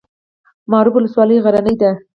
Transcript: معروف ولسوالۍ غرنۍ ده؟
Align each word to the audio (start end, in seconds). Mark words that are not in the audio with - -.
معروف 0.71 0.93
ولسوالۍ 0.95 1.37
غرنۍ 1.45 1.75
ده؟ 1.81 1.91